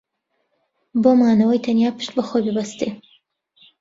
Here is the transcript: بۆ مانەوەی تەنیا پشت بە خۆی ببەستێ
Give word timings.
بۆ 1.01 1.09
مانەوەی 1.19 1.63
تەنیا 1.65 1.89
پشت 1.97 2.11
بە 2.15 2.23
خۆی 2.29 2.43
ببەستێ 2.47 2.89